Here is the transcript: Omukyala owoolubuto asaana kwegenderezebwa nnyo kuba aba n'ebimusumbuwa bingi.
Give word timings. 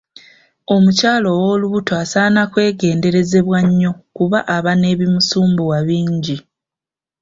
Omukyala 0.75 1.27
owoolubuto 1.37 1.91
asaana 2.03 2.41
kwegenderezebwa 2.51 3.57
nnyo 3.67 3.91
kuba 4.15 4.39
aba 4.55 4.71
n'ebimusumbuwa 4.75 5.77
bingi. 5.87 6.37